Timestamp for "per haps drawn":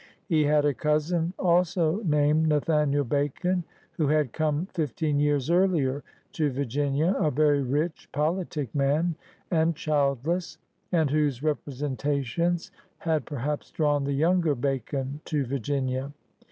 13.27-14.03